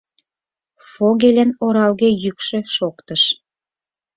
Фогельын 0.91 1.51
оралге 1.65 2.09
йӱкшӧ 2.23 2.59
шоктыш. 2.75 3.23